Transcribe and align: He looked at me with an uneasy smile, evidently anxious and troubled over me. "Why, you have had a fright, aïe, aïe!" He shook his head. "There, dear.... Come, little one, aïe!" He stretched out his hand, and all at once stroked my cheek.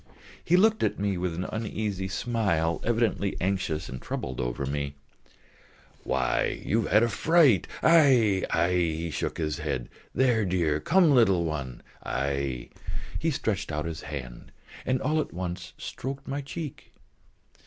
He 0.43 0.57
looked 0.57 0.81
at 0.81 0.97
me 0.97 1.15
with 1.15 1.35
an 1.35 1.43
uneasy 1.43 2.07
smile, 2.07 2.81
evidently 2.83 3.37
anxious 3.39 3.87
and 3.87 4.01
troubled 4.01 4.39
over 4.41 4.65
me. 4.65 4.95
"Why, 6.03 6.59
you 6.65 6.81
have 6.85 6.91
had 6.91 7.03
a 7.03 7.07
fright, 7.07 7.67
aïe, 7.83 8.47
aïe!" 8.47 8.95
He 8.95 9.11
shook 9.11 9.37
his 9.37 9.59
head. 9.59 9.89
"There, 10.15 10.43
dear.... 10.43 10.79
Come, 10.79 11.11
little 11.11 11.45
one, 11.45 11.83
aïe!" 12.03 12.71
He 13.19 13.29
stretched 13.29 13.71
out 13.71 13.85
his 13.85 14.01
hand, 14.01 14.51
and 14.87 14.99
all 15.03 15.21
at 15.21 15.33
once 15.33 15.73
stroked 15.77 16.27
my 16.27 16.41
cheek. 16.41 16.93